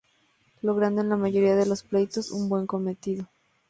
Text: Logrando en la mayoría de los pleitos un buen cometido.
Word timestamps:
Logrando 0.63 1.01
en 1.01 1.09
la 1.09 1.15
mayoría 1.15 1.55
de 1.55 1.67
los 1.67 1.83
pleitos 1.83 2.31
un 2.31 2.49
buen 2.49 2.65
cometido. 2.65 3.29